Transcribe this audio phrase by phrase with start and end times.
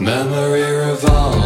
[0.00, 1.39] Memory revolving,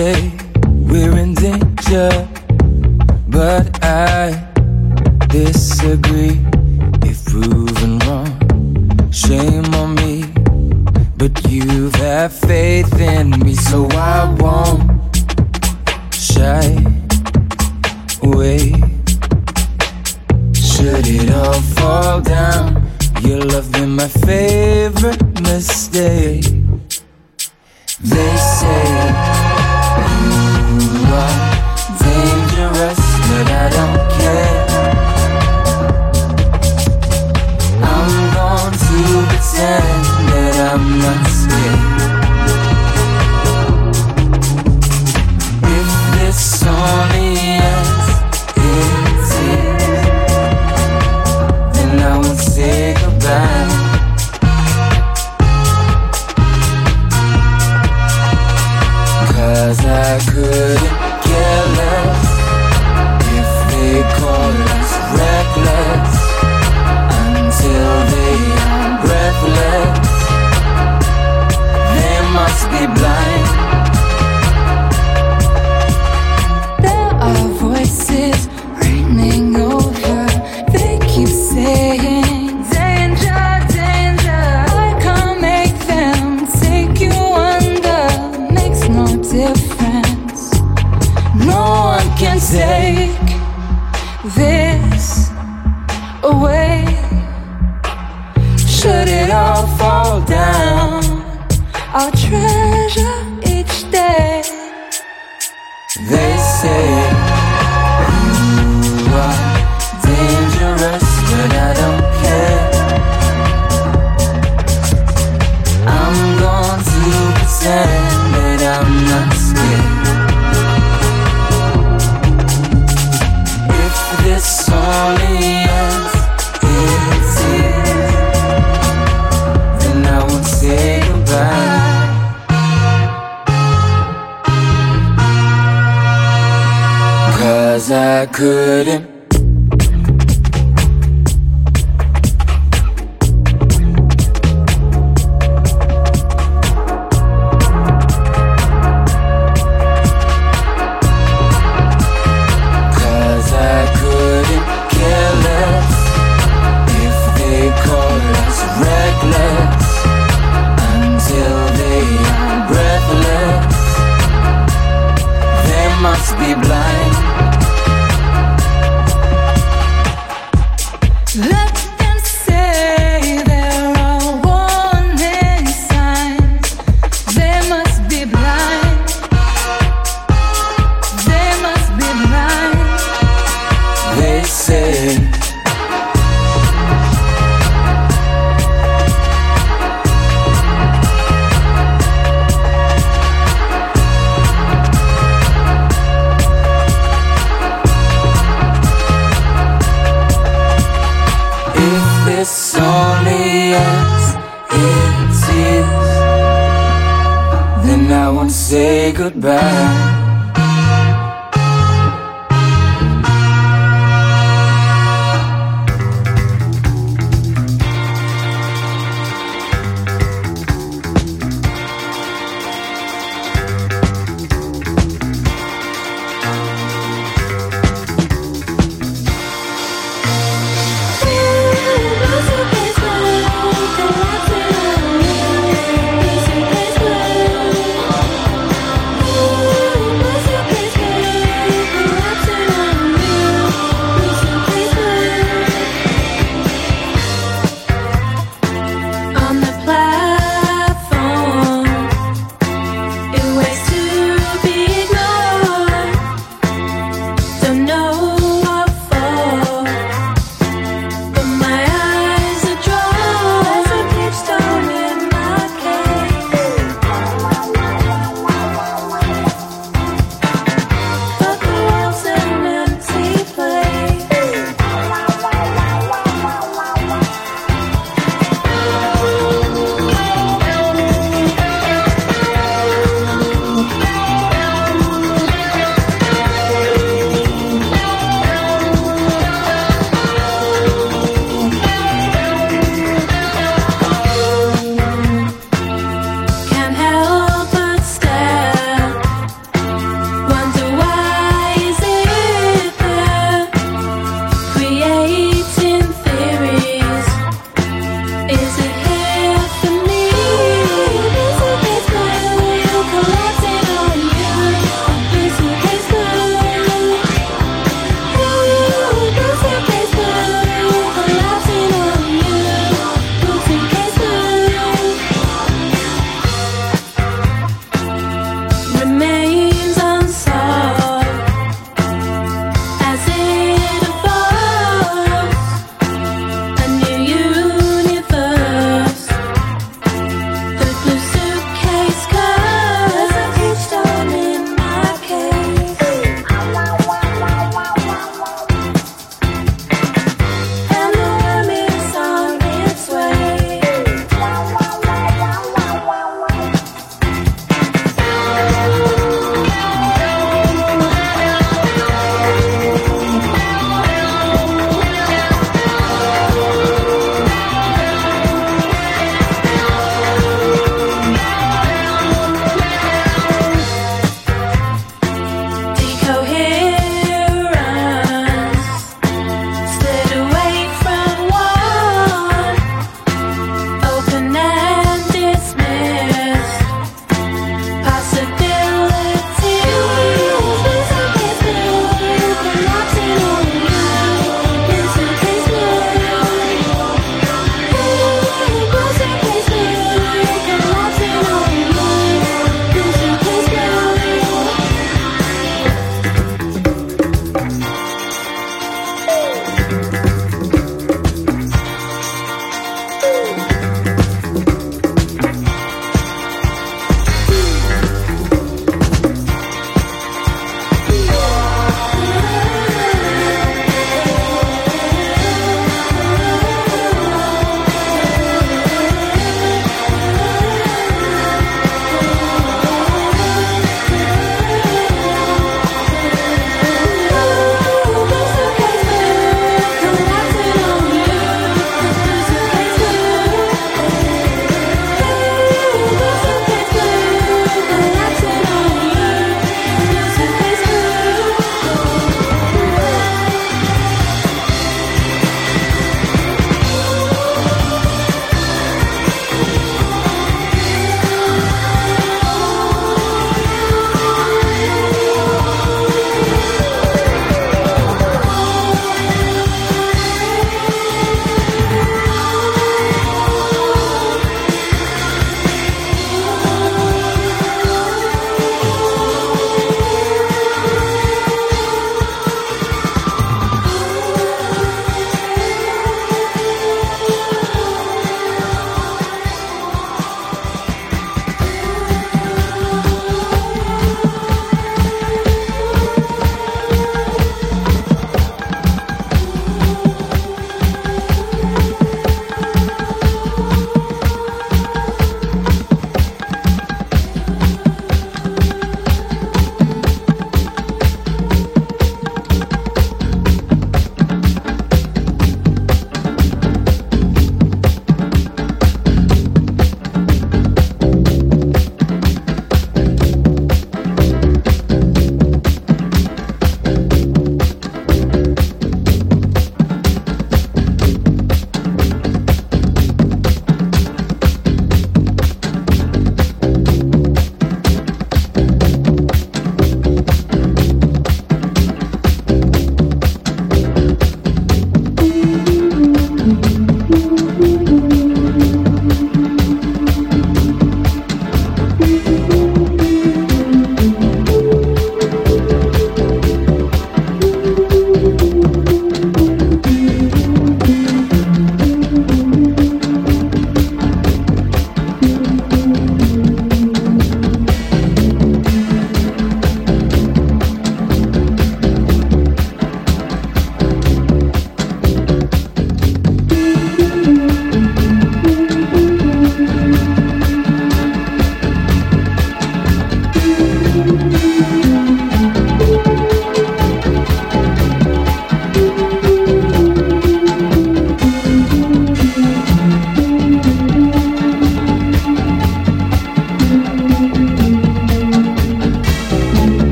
[0.00, 0.29] day.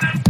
[0.00, 0.27] Yeah.